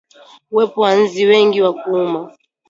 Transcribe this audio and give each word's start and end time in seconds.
Uwepo 0.51 0.77
wa 0.85 0.91
nzi 1.01 1.21
wengi 1.29 1.59
wa 1.65 1.73
kuuma 1.79 2.21